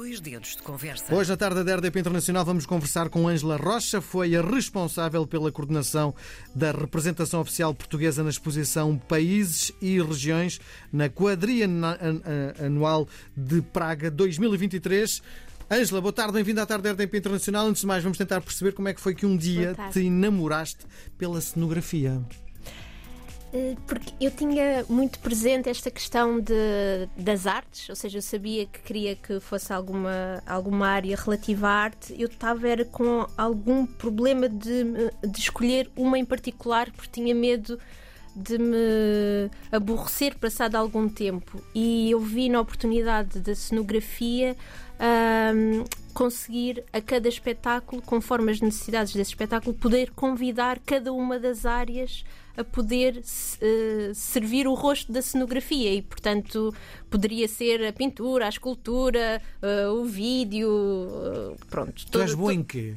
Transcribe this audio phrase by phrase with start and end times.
[0.00, 1.14] Dois dedos de conversa.
[1.14, 4.00] Hoje, na tarde da RDP Internacional, vamos conversar com Ângela Rocha.
[4.00, 6.14] Foi a responsável pela coordenação
[6.54, 10.58] da representação oficial portuguesa na exposição Países e Regiões
[10.90, 11.66] na quadria
[12.64, 15.22] anual de Praga 2023.
[15.70, 17.66] Ângela, boa tarde, bem-vinda à tarde da RDP Internacional.
[17.66, 20.86] Antes de mais, vamos tentar perceber como é que foi que um dia te enamoraste
[21.18, 22.22] pela cenografia.
[23.52, 28.64] Eh, porque eu tinha muito presente esta questão de, das artes, ou seja, eu sabia
[28.66, 32.14] que queria que fosse alguma, alguma área relativa à arte.
[32.16, 34.84] Eu estava era com algum problema de,
[35.26, 37.78] de escolher uma em particular, porque tinha medo
[38.36, 41.60] de me aborrecer passado algum tempo.
[41.74, 44.56] E eu vi na oportunidade da cenografia
[45.00, 51.64] um, conseguir a cada espetáculo, conforme as necessidades desse espetáculo, poder convidar cada uma das
[51.64, 52.24] áreas
[52.56, 56.74] a poder uh, servir o rosto da cenografia e, portanto,
[57.08, 62.06] poderia ser a pintura, a escultura, uh, o vídeo, uh, pronto.
[62.06, 62.96] Tu és bom em quê?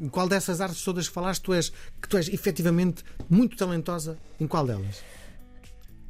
[0.00, 1.70] Em qual dessas artes todas que falaste tu és,
[2.00, 4.16] que tu és efetivamente muito talentosa?
[4.38, 5.02] Em qual delas?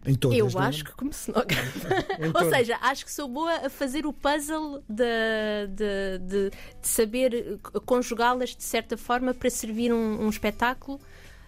[0.07, 0.63] Em todas, Eu não?
[0.63, 0.67] É?
[0.67, 1.89] acho que como cenógrafa.
[2.35, 5.05] Ou seja, acho que sou boa a fazer o puzzle de,
[5.69, 10.99] de, de, de saber conjugá-las de certa forma para servir um, um espetáculo.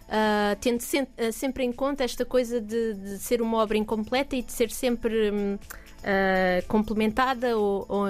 [0.03, 4.37] Uh, tendo se, uh, sempre em conta esta coisa de, de, ser uma obra incompleta
[4.37, 8.07] e de ser sempre uh, complementada ou, ou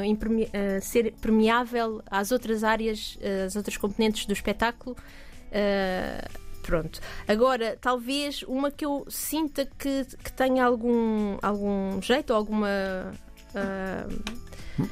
[0.80, 4.96] ser permeável às outras áreas, às outras componentes do espetáculo.
[6.62, 7.00] Pronto.
[7.27, 12.68] Agora, talvez uma que eu sinta que, que tenha algum, algum jeito ou alguma.
[13.55, 14.42] Uh,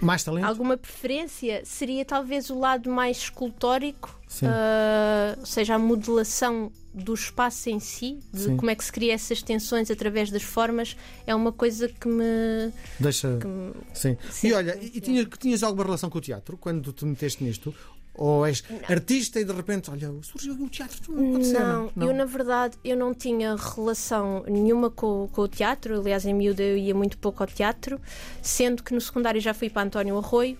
[0.00, 0.44] mais talento?
[0.44, 7.70] Alguma preferência seria talvez o lado mais escultórico, uh, ou seja, a modelação do espaço
[7.70, 8.56] em si, de Sim.
[8.56, 12.72] como é que se cria essas tensões através das formas, é uma coisa que me.
[12.98, 13.38] Deixa.
[13.38, 13.72] Que me...
[13.94, 14.16] Sim.
[14.30, 14.48] Sim.
[14.48, 17.74] E olha, e tinhas, tinhas alguma relação com o teatro quando te meteste nisto?
[18.20, 18.78] Ou és não.
[18.86, 21.58] artista e de repente, olha, surgiu o teatro, não ser.
[21.58, 25.98] Não, não, eu na verdade eu não tinha relação nenhuma com, com o teatro.
[25.98, 27.98] Aliás, em miúda eu ia muito pouco ao teatro,
[28.42, 30.58] sendo que no secundário já fui para António Arroio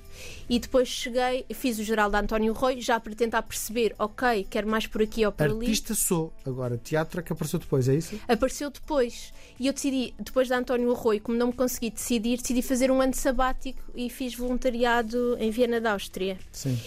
[0.49, 4.67] e depois cheguei, fiz o geral da António Arroio já para tentar perceber, ok, quero
[4.67, 5.67] mais por aqui ou por artista ali.
[5.67, 8.19] Artista sou, agora teatro é que apareceu depois, é isso?
[8.27, 9.35] Apareceu depois.
[9.59, 13.03] E eu decidi, depois da António Arroio, como não me consegui decidir, decidi fazer um
[13.03, 16.39] ano sabático e fiz voluntariado em Viena da Áustria.
[16.51, 16.79] Sim.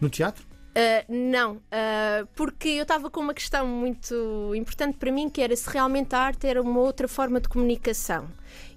[0.00, 0.46] No teatro?
[0.76, 5.56] Uh, não, uh, porque eu estava com uma questão muito importante para mim, que era
[5.56, 8.28] se realmente a arte era uma outra forma de comunicação.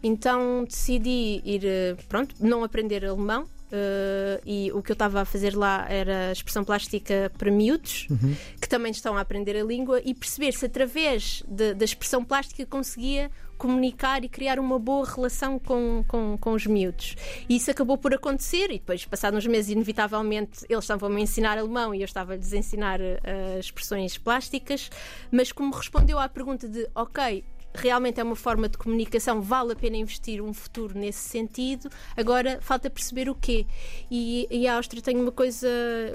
[0.02, 1.62] Então decidi ir,
[2.08, 6.64] pronto, não aprender alemão, Uh, e o que eu estava a fazer lá era expressão
[6.64, 8.36] plástica para miúdos uhum.
[8.60, 12.66] que também estão a aprender a língua e perceber se através de, da expressão plástica
[12.66, 17.16] conseguia comunicar e criar uma boa relação com, com, com os miúdos.
[17.48, 21.58] E isso acabou por acontecer, e depois, passados uns meses, inevitavelmente, eles estavam a ensinar
[21.58, 24.90] alemão e eu estava-lhes a ensinar uh, expressões plásticas,
[25.30, 27.44] mas como respondeu à pergunta de, ok,
[27.74, 31.90] realmente é uma forma de comunicação, vale a pena investir um futuro nesse sentido.
[32.16, 33.66] Agora falta perceber o quê.
[34.10, 35.68] E, e a Áustria tem uma coisa,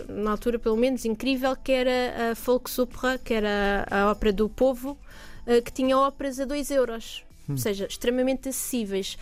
[0.08, 4.98] na altura pelo menos, incrível, que era a Volksopera, que era a ópera do povo,
[5.46, 7.23] eh, que tinha óperas a 2 euros.
[7.48, 7.52] Hum.
[7.52, 9.16] Ou seja, extremamente acessíveis.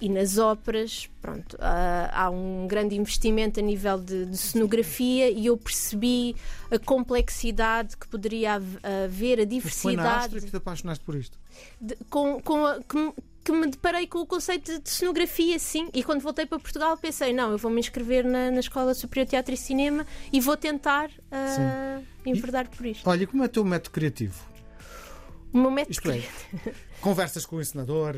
[0.00, 5.58] E nas óperas, pronto, há um grande investimento a nível de, de, cenografia e eu
[5.58, 6.34] percebi
[6.70, 9.64] a complexidade que poderia haver, a diversidade.
[9.64, 11.38] Mas foi na Áustria que te apaixonaste por isto?
[11.78, 13.12] De, com, com a, que,
[13.44, 15.90] que, me deparei com o conceito de cenografia, sim.
[15.92, 19.26] E quando voltei para Portugal pensei, não, eu vou me inscrever na, na Escola Superior
[19.26, 23.06] de Teatro e Cinema e vou tentar uh, enverdar por isto.
[23.06, 24.48] Olha, como é o teu método criativo?
[25.52, 26.22] O meu método Isto é,
[27.00, 28.14] conversas com o encenador,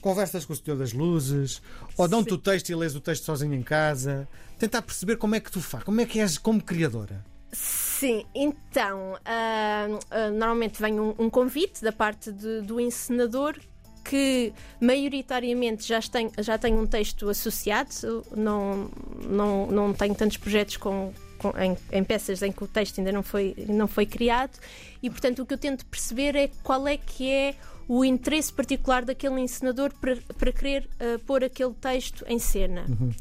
[0.00, 1.62] conversas com o senhor das luzes,
[1.96, 4.28] ou dão-te o texto e lês o texto sozinho em casa.
[4.58, 7.24] Tentar perceber como é que tu fazes, como é que és como criadora.
[7.52, 13.56] Sim, então, uh, uh, normalmente vem um, um, convite da parte de, do encenador
[14.04, 18.90] que maioritariamente já tem, já tem um texto associado, não,
[19.24, 21.14] não, não tenho tantos projetos com
[21.58, 24.58] em, em, peças em que o texto ainda não foi, não foi criado
[25.02, 27.54] e, portanto, o que eu tento perceber é qual é que é
[27.86, 32.86] o interesse particular daquele encenador para, para querer uh, pôr aquele texto em cena.
[32.88, 33.12] Uhum.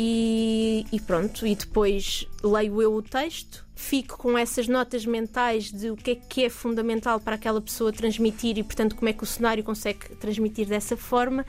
[0.00, 5.90] E, e, pronto, e depois leio eu o texto, fico com essas notas mentais de
[5.90, 9.24] o que é que é fundamental para aquela pessoa transmitir e, portanto, como é que
[9.24, 11.44] o cenário consegue transmitir dessa forma.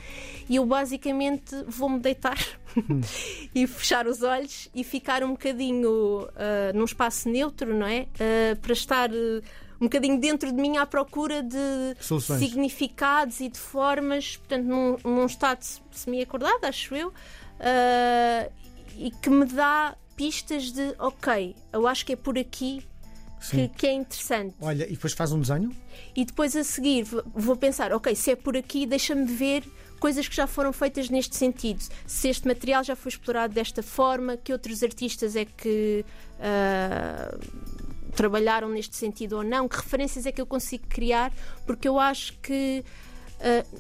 [0.50, 2.40] E eu basicamente vou-me deitar
[3.54, 8.08] e fechar os olhos e ficar um bocadinho uh, num espaço neutro, não é?
[8.16, 9.12] Uh, para estar.
[9.12, 9.44] Uh,
[9.82, 12.40] um bocadinho dentro de mim à procura de Soluções.
[12.40, 17.14] significados e de formas, portanto, num, num estado semi-acordado, acho eu.
[17.60, 18.52] Uh,
[18.98, 22.84] e que me dá pistas de ok, eu acho que é por aqui
[23.50, 24.54] que, que, é interessante.
[24.60, 25.72] Olha, e depois faz um desenho?
[26.16, 29.64] E depois a seguir vou pensar, ok, se é por aqui, deixa-me ver
[30.00, 31.82] coisas que já foram feitas neste sentido.
[32.06, 36.06] Se este material já foi explorado desta forma, que outros artistas é que
[36.40, 41.32] uh, trabalharam neste sentido ou não, que referências é que eu consigo criar,
[41.66, 42.84] porque eu acho que
[43.40, 43.80] uh,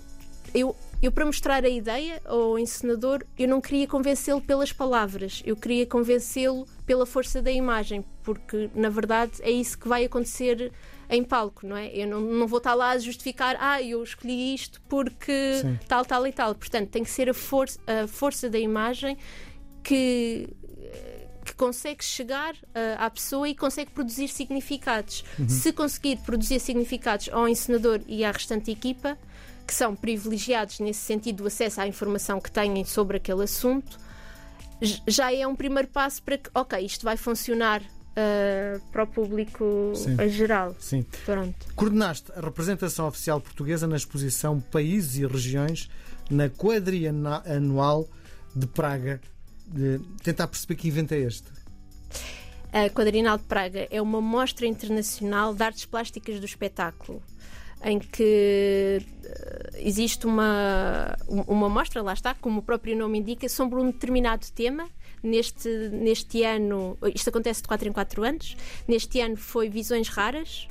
[0.54, 5.56] eu, eu, para mostrar a ideia ao encenador, eu não queria convencê-lo pelas palavras, eu
[5.56, 10.72] queria convencê-lo pela força da imagem, porque na verdade é isso que vai acontecer
[11.10, 11.88] em palco, não é?
[11.88, 15.80] Eu não, não vou estar lá a justificar, ah, eu escolhi isto porque Sim.
[15.88, 16.54] tal, tal e tal.
[16.54, 19.18] Portanto, tem que ser a, for a força da imagem
[19.84, 20.50] que
[21.50, 25.24] que consegue chegar uh, à pessoa e consegue produzir significados.
[25.38, 25.50] Uhum.
[25.50, 29.18] Se conseguir produzir significados ao encenador e à restante equipa,
[29.70, 34.00] que são privilegiados nesse sentido do acesso à informação que têm sobre aquele assunto,
[35.08, 39.94] já é um primeiro passo para que, ok, isto vai funcionar Uh, para o público
[39.96, 40.18] Sim.
[40.20, 40.76] em geral.
[40.78, 41.06] Sim.
[41.26, 41.56] Pronto.
[41.74, 45.90] Coordenaste a representação oficial portuguesa na exposição Países e Regiões
[46.30, 47.14] na quadria
[47.46, 48.10] anual
[48.54, 49.22] de Praga.
[49.66, 50.00] De...
[50.22, 51.48] Tentar perceber que evento é este.
[52.74, 57.22] A Quadrinal de Praga é uma mostra internacional de artes plásticas do espetáculo
[57.84, 63.80] em que uh, existe uma, uma mostra, lá está, como o próprio nome indica, sobre
[63.80, 64.88] um determinado tema.
[65.22, 68.56] Neste, neste ano, isto acontece de 4 em 4 anos,
[68.88, 70.66] neste ano foi Visões Raras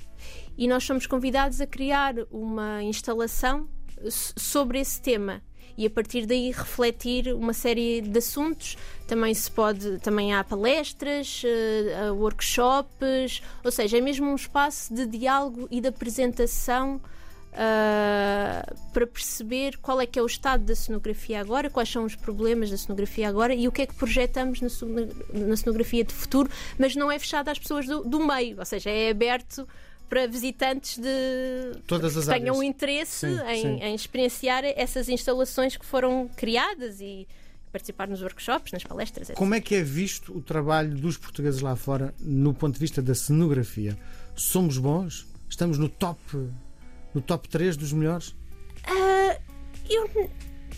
[0.57, 3.69] e nós somos convidados a criar uma instalação
[4.11, 5.43] sobre esse tema
[5.79, 8.77] e a partir daí refletir uma série de assuntos.
[9.07, 15.07] Também se pode, também há palestras, uh, workshops, ou seja, é mesmo um espaço de
[15.07, 17.01] diálogo e de apresentação.
[17.51, 22.15] Uh, para perceber qual é que é o estado da cenografia agora, quais são os
[22.15, 24.69] problemas da cenografia agora e o que é que projetamos na,
[25.57, 26.49] cenografia de futuro,
[26.79, 29.67] mas não é fechado às pessoas do, do meio, ou seja, é aberto
[30.09, 32.69] para visitantes de Todas as que tenham áreas.
[32.69, 33.83] interesse sim, em, sim.
[33.83, 37.27] em, experienciar essas instalações que foram criadas e
[37.71, 39.29] participar nos workshops, nas palestras.
[39.29, 39.39] Etc.
[39.39, 43.03] Como é que é visto o trabalho dos portugueses lá fora no ponto de vista
[43.03, 43.99] da cenografia?
[44.35, 45.27] Somos bons?
[45.49, 46.21] Estamos no top,
[47.15, 48.29] no top 3 dos melhores?
[48.29, 49.41] Uh,
[49.89, 50.09] eu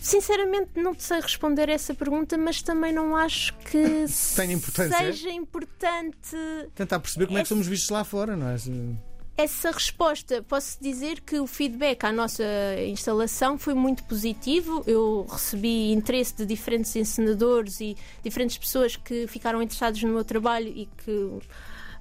[0.01, 6.35] Sinceramente, não sei responder essa pergunta, mas também não acho que seja importante.
[6.73, 8.55] Tentar perceber como é que somos vistos lá fora, não é?
[9.37, 12.43] Essa resposta, posso dizer que o feedback à nossa
[12.87, 14.83] instalação foi muito positivo.
[14.85, 20.67] Eu recebi interesse de diferentes encenadores e diferentes pessoas que ficaram interessados no meu trabalho
[20.67, 21.39] e que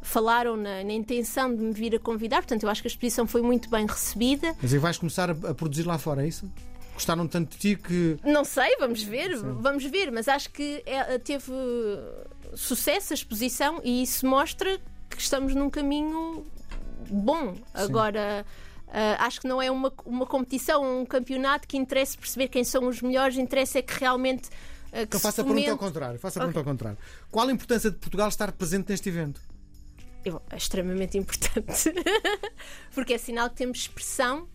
[0.03, 2.39] falaram na, na, intenção de me vir a convidar.
[2.39, 4.55] Portanto, eu acho que a exposição foi muito bem recebida.
[4.61, 6.51] Mas aí vais começar a, a produzir lá fora, é isso?
[6.95, 8.19] Gostaram tanto de ti que.
[8.25, 9.57] Não sei, vamos ver, Sim.
[9.61, 11.53] vamos ver, mas acho que é, teve
[12.55, 14.79] sucesso a exposição e isso mostra
[15.09, 16.45] que estamos num caminho
[17.09, 17.55] bom.
[17.55, 17.63] Sim.
[17.75, 18.45] Agora.
[18.89, 22.89] Uh, acho que não é uma, uma competição, um campeonato que interessa perceber quem são
[22.89, 24.49] os melhores, interessa é que realmente.
[24.49, 26.19] Uh, que então faça a pergunta ao contrário.
[26.19, 26.71] Faça a pergunta okay.
[26.71, 26.99] ao contrário.
[27.31, 29.41] Qual a importância de Portugal estar presente neste evento?
[30.25, 31.95] Eu, é extremamente importante.
[32.93, 34.49] Porque é sinal que temos expressão.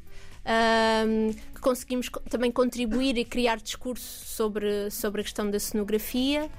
[0.45, 6.51] Um, que conseguimos também contribuir e criar discurso sobre, sobre a questão da cenografia.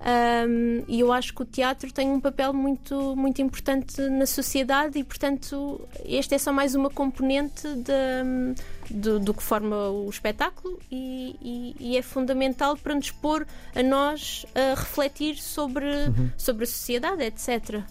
[0.00, 4.98] Um, e eu acho que o teatro tem um papel muito, muito importante na sociedade
[4.98, 8.54] e, portanto, este é só mais uma componente de,
[8.88, 13.82] de do que forma o espetáculo e, e, e, é fundamental para nos pôr a
[13.82, 16.30] nós a refletir sobre, uhum.
[16.38, 17.82] sobre a sociedade, etc.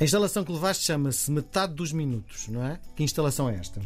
[0.00, 2.78] A instalação que levaste chama-se Metade dos Minutos, não é?
[2.96, 3.80] Que instalação é esta?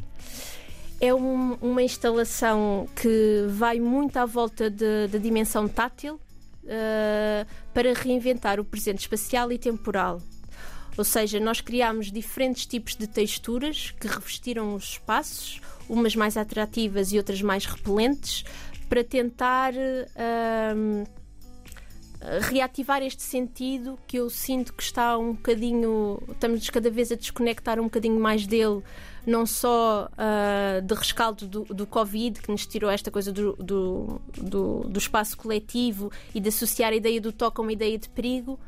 [1.00, 6.18] É um, uma instalação que vai muito à volta da dimensão tátil
[6.66, 10.20] uh, para reinventar o presente espacial e temporal.
[10.96, 17.12] Ou seja, nós criámos diferentes tipos de texturas que revestiram os espaços, umas mais atrativas
[17.12, 18.44] e outras mais repelentes,
[18.88, 21.08] para tentar uh,
[22.40, 26.22] reativar este sentido que eu sinto que está um bocadinho.
[26.30, 28.82] Estamos cada vez a desconectar um bocadinho mais dele
[29.26, 34.20] não só uh, de rescaldo do, do Covid, que nos tirou esta coisa do, do,
[34.36, 38.08] do, do espaço coletivo e de associar a ideia do toque a uma ideia de
[38.08, 38.58] perigo,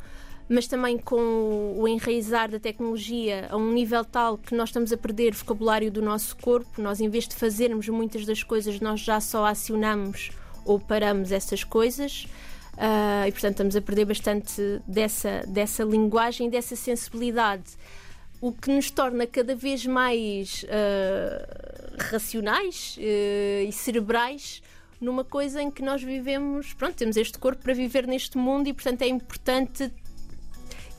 [0.49, 4.97] mas também com o enraizar da tecnologia a um nível tal que nós estamos a
[4.97, 6.83] perder vocabulário do nosso corpo.
[6.83, 10.31] Nós, em vez de fazermos muitas das coisas, nós já só acionamos
[10.65, 12.27] ou paramos essas coisas.
[12.79, 17.77] Uh, e portanto estamos a perder bastante dessa, dessa linguagem, dessa sensibilidade
[18.41, 24.63] o que nos torna cada vez mais uh, racionais uh, e cerebrais,
[25.01, 28.73] numa coisa em que nós vivemos, pronto, temos este corpo para viver neste mundo e,
[28.73, 29.91] portanto, é importante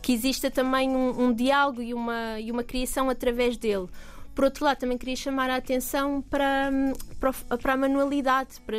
[0.01, 3.87] que exista também um, um diálogo e uma, e uma criação através dele.
[4.33, 6.71] Por outro lado, também queria chamar a atenção para,
[7.19, 8.77] para, para, a manualidade, para,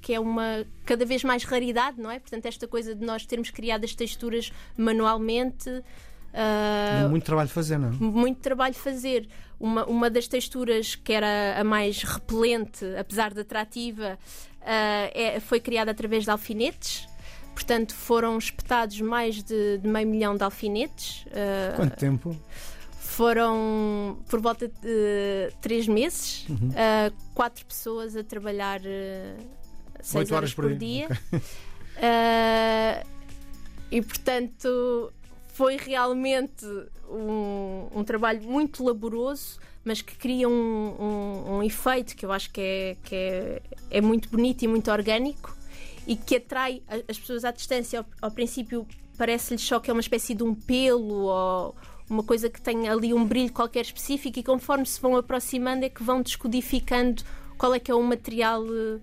[0.00, 2.18] que é uma cada vez mais raridade, não é?
[2.18, 5.68] Portanto, esta coisa de nós termos criado as texturas manualmente.
[5.70, 7.92] Uh, muito trabalho fazer, não é?
[7.92, 9.28] Muito trabalho fazer.
[9.58, 14.18] Uma, uma das texturas que era a mais repelente, apesar de atrativa,
[14.60, 17.08] uh, é, foi criada através de alfinetes.
[17.54, 21.24] Portanto, foram espetados mais de, de meio milhão de alfinetes.
[21.28, 22.36] Uh, Quanto tempo?
[23.16, 26.68] Foram por volta de três meses, uhum.
[26.68, 29.42] uh, quatro pessoas a trabalhar uh,
[30.02, 31.06] seis horas, horas, por, dia.
[31.06, 31.38] Okay.
[31.38, 33.06] Uh,
[33.90, 35.10] e portanto
[35.54, 36.66] foi realmente
[37.08, 42.50] um, um, trabalho muito laboroso, mas que cria um, um, um, efeito que eu acho
[42.50, 45.56] que, é, que é, é muito bonito e muito orgânico
[46.06, 48.00] e que atrai as pessoas à distância.
[48.00, 51.74] Ao, ao princípio parece-lhes só que é uma espécie de um pelo ou
[52.08, 55.88] uma coisa que tem ali um brilho qualquer específico e conforme se vão aproximando é
[55.88, 57.22] que vão descodificando
[57.58, 58.98] qual é que é o material eh,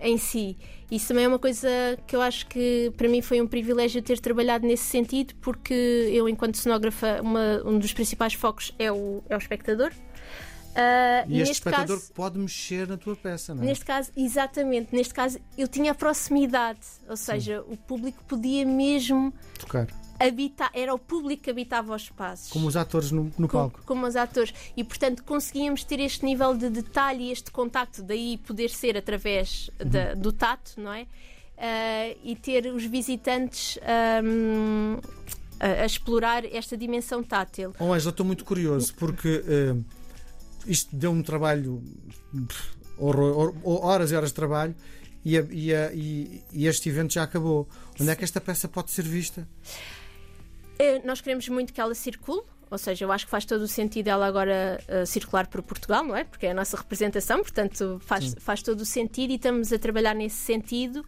[0.00, 0.56] em si.
[0.90, 1.68] Isso também é uma coisa
[2.06, 5.74] que eu acho que para mim foi um privilégio ter trabalhado nesse sentido, porque
[6.12, 9.92] eu, enquanto cenógrafa, uma, um dos principais focos é o, é o espectador.
[10.68, 13.66] Uh, e este espectador caso, pode mexer na tua peça, não é?
[13.66, 14.94] Neste caso, exatamente.
[14.94, 17.72] Neste caso, eu tinha a proximidade, ou seja, Sim.
[17.72, 19.88] o público podia mesmo tocar.
[20.18, 22.50] Habitar, era o público que habitava os espaços.
[22.50, 23.80] Como os atores no, no palco.
[23.84, 24.52] Como, como, os atores.
[24.76, 29.70] E, portanto, conseguíamos ter este nível de detalhe e este contacto, daí poder ser através
[29.80, 29.88] uhum.
[29.88, 31.02] de, do tato, não é?
[31.02, 33.78] Uh, e ter os visitantes
[34.22, 34.98] um,
[35.58, 37.74] a, a, explorar esta dimensão tátil.
[37.80, 39.42] Oh, Angela, estou muito curioso, porque.
[39.46, 39.98] Uh
[40.68, 41.82] isto deu um trabalho,
[42.98, 44.74] horror, horas e horas de trabalho,
[45.24, 47.68] e, a, e, a, e, este evento já acabou.
[48.00, 49.48] Onde é que esta peça pode ser vista?
[50.78, 52.42] É, nós queremos muito que ela circule.
[52.70, 56.04] Ou seja, eu acho que faz todo o sentido ela agora uh, circular por Portugal,
[56.04, 56.24] não é?
[56.24, 60.14] Porque é a nossa representação, portanto faz, faz todo o sentido e estamos a trabalhar
[60.14, 61.02] nesse sentido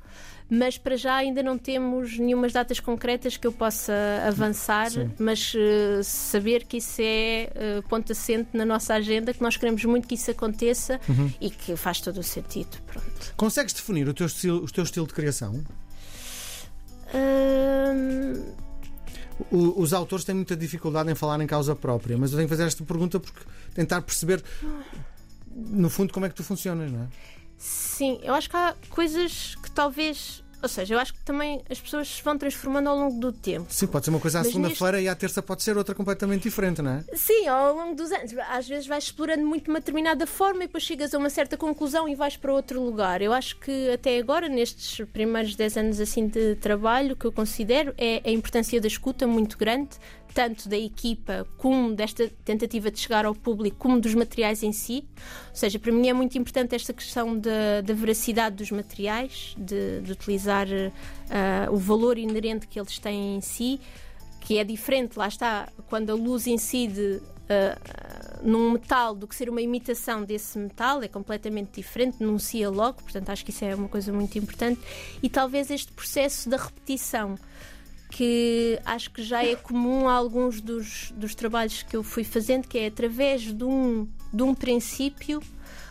[0.50, 3.94] mas para já ainda não temos nenhumas datas concretas que eu possa
[4.26, 5.10] avançar, Sim.
[5.16, 9.84] mas uh, saber que isso é uh, ponto assente na nossa agenda, que nós queremos
[9.84, 11.32] muito que isso aconteça uhum.
[11.40, 12.76] e que faz todo o sentido.
[12.84, 13.32] Pronto.
[13.36, 15.62] Consegues definir o teu estilo, o teu estilo de criação?
[19.50, 22.66] Os autores têm muita dificuldade em falar em causa própria, mas eu tenho que fazer
[22.66, 23.40] esta pergunta porque
[23.74, 24.42] tentar perceber,
[25.54, 27.06] no fundo, como é que tu funcionas, não é?
[27.56, 31.80] Sim, eu acho que há coisas que talvez ou seja, eu acho que também as
[31.80, 33.66] pessoas se vão transformando ao longo do tempo.
[33.68, 35.06] Sim, pode ser uma coisa à segunda-feira neste...
[35.06, 37.04] e à terça pode ser outra completamente diferente, não é?
[37.14, 38.32] Sim, ao longo dos anos.
[38.50, 42.08] Às vezes vais explorando muito uma determinada forma e depois chegas a uma certa conclusão
[42.08, 43.22] e vais para outro lugar.
[43.22, 47.32] Eu acho que até agora, nestes primeiros 10 anos assim de trabalho, o que eu
[47.32, 49.90] considero é a importância da escuta muito grande,
[50.32, 55.04] tanto da equipa como desta tentativa de chegar ao público, como dos materiais em si.
[55.50, 60.00] Ou seja, para mim é muito importante esta questão da, da veracidade dos materiais, de,
[60.00, 63.80] de utilizar uh, o valor inerente que eles têm em si,
[64.40, 67.22] que é diferente, lá está, quando a luz incide.
[67.50, 73.02] Uh, num metal do que ser uma imitação desse metal é completamente diferente, denuncia logo,
[73.02, 74.80] portanto acho que isso é uma coisa muito importante
[75.22, 77.36] e talvez este processo da repetição
[78.10, 82.66] que acho que já é comum a alguns dos, dos trabalhos que eu fui fazendo,
[82.66, 85.40] que é através de um, de um princípio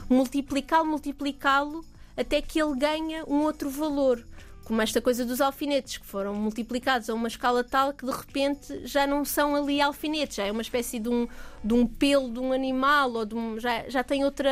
[0.10, 1.84] multiplicá-lo, multiplicá-lo
[2.18, 4.25] até que ele ganha um outro valor.
[4.70, 8.86] Como esta coisa dos alfinetes, que foram multiplicados a uma escala tal que de repente
[8.86, 11.28] já não são ali alfinetes, já é uma espécie de um,
[11.64, 14.52] de um pelo de um animal, ou um, já, já tem outra,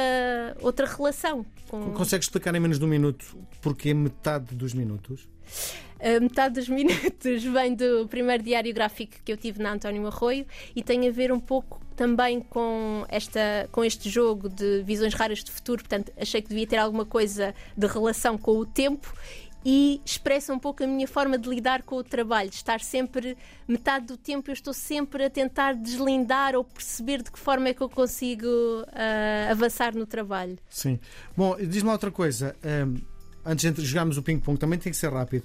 [0.59, 1.45] outra relação.
[1.69, 1.91] Com...
[1.91, 5.27] Consegues explicar em menos de um minuto porque metade dos minutos?
[5.99, 10.47] Uh, metade dos minutos vem do primeiro diário gráfico que eu tive na António Arroio
[10.75, 15.43] e tem a ver um pouco também com, esta, com este jogo de visões raras
[15.43, 15.79] de futuro.
[15.79, 19.11] Portanto, achei que devia ter alguma coisa de relação com o tempo
[19.69, 23.35] e expressa um pouco a minha forma de lidar com o trabalho, de estar sempre,
[23.67, 27.73] metade do tempo eu estou sempre a tentar deslindar ou perceber de que forma é
[27.73, 30.57] que eu consigo uh, avançar no trabalho.
[30.69, 30.97] Sim.
[31.35, 32.55] Bom, diz-me outra coisa.
[32.63, 32.95] Um,
[33.45, 35.43] antes de jogarmos o ping-pong, também tem que ser rápido.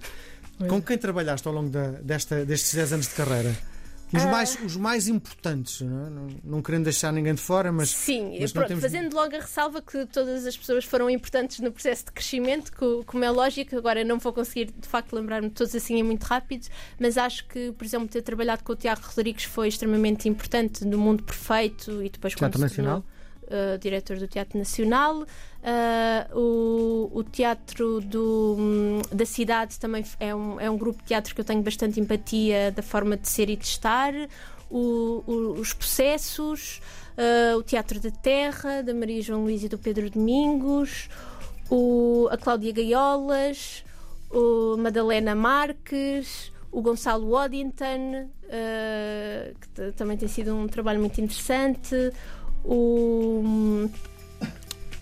[0.69, 3.72] Com quem trabalhaste ao longo da, desta, destes 10 anos de carreira?
[4.13, 4.31] Os, ah.
[4.31, 6.11] mais, os mais importantes, não, é?
[6.11, 7.91] não, não, querendo deixar ninguém de fora, mas.
[7.91, 8.83] Sim, mas pronto, temos...
[8.83, 13.05] fazendo logo a ressalva que todas as pessoas foram importantes no processo de crescimento, que,
[13.07, 16.25] como é lógico, agora não vou conseguir de facto lembrar-me de todos assim é muito
[16.25, 16.67] rápido,
[16.99, 20.99] mas acho que, por exemplo, ter trabalhado com o Tiago Rodrigues foi extremamente importante no
[20.99, 23.05] mundo perfeito e depois Teatro Nacional?
[23.53, 25.25] Uh, diretor do Teatro Nacional.
[25.63, 31.09] Uh, o, o, Teatro do, um, da Cidade também é um, é um grupo de
[31.09, 34.15] teatro que eu tenho bastante empatia da forma de ser e de estar.
[34.71, 36.81] O, o, os processos,
[37.19, 41.11] uh, o Teatro da Terra, da Maria João Luís e do Pedro Domingos,
[41.71, 43.85] o, a Cláudia Gaiolas,
[44.31, 51.95] o Madalena Marques, o Gonçalo Waddington, uh, que também tem sido um trabalho muito interessante,
[52.65, 53.91] o,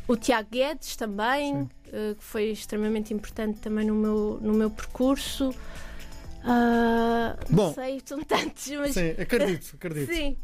[0.08, 5.50] o Tiago Guedes também, uh, que foi extremamente importante também no meu, no meu percurso.
[6.40, 8.94] Uh, Bom, não sei, são tantos, mas.
[8.94, 10.08] Sim, acredito, acredito.
[10.14, 10.36] Sim.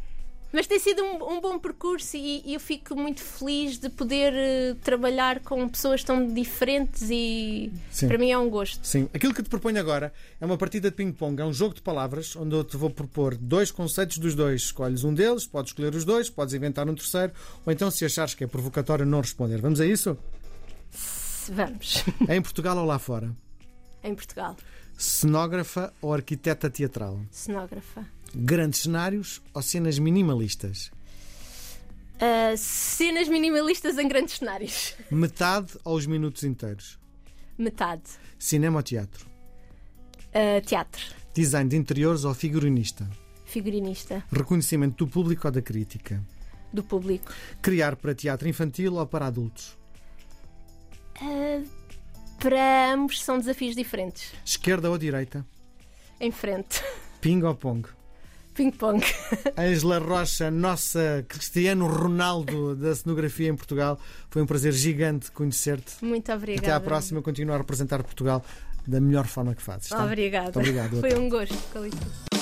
[0.56, 4.32] Mas tem sido um, um bom percurso e, e, eu fico muito feliz de poder
[4.32, 8.08] uh, trabalhar com pessoas tão diferentes e Sim.
[8.08, 8.86] para mim é um gosto.
[8.86, 11.82] Sim, aquilo que te proponho agora é uma partida de ping-pong, é um jogo de
[11.82, 14.62] palavras onde eu te vou propor dois conceitos dos dois.
[14.62, 17.34] Escolhes um deles, podes escolher os dois, podes inventar um terceiro,
[17.66, 19.60] ou então, se achares que é provocatório, não responder.
[19.60, 20.16] Vamos a isso?
[21.50, 22.02] Vamos.
[22.26, 23.30] É em Portugal ou lá fora?
[24.02, 24.56] Em Portugal.
[24.96, 27.20] Cenógrafa ou arquiteta teatral?
[27.30, 28.15] Cenógrafa.
[28.38, 30.90] Grandes cenários ou cenas minimalistas?
[32.16, 34.94] Uh, cenas minimalistas em grandes cenários.
[35.10, 36.98] Metade ou os minutos inteiros?
[37.56, 38.02] Metade.
[38.38, 39.26] Cinema ou teatro?
[40.34, 41.02] Uh, teatro.
[41.32, 43.08] Design de interiores ou figurinista?
[43.46, 44.22] Figurinista.
[44.30, 46.22] Reconhecimento do público ou da crítica?
[46.70, 47.32] Do público.
[47.62, 49.78] Criar para teatro infantil ou para adultos?
[51.22, 51.66] Uh,
[52.38, 54.34] para ambos são desafios diferentes.
[54.44, 55.42] Esquerda ou direita?
[56.20, 56.82] Em frente.
[57.22, 57.88] Ping ou pong?
[58.56, 59.04] Ping-pong.
[59.56, 63.98] Ângela Rocha, nossa Cristiano Ronaldo da cenografia em Portugal.
[64.30, 66.02] Foi um prazer gigante conhecer-te.
[66.02, 66.66] Muito obrigada.
[66.66, 68.42] Até à próxima, continuar a representar Portugal
[68.86, 69.88] da melhor forma que fazes.
[69.88, 70.04] Tá?
[70.04, 70.44] Obrigada.
[70.44, 71.00] Muito obrigado.
[71.00, 72.35] Foi um gosto.